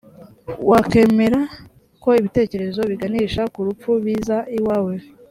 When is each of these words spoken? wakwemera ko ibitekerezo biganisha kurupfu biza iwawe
wakwemera 0.69 1.39
ko 2.03 2.09
ibitekerezo 2.19 2.81
biganisha 2.91 3.41
kurupfu 3.53 3.91
biza 4.03 4.37
iwawe 4.57 4.93